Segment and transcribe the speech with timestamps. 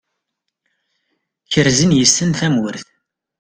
[1.51, 2.87] Kerzen yes-sen tamurt.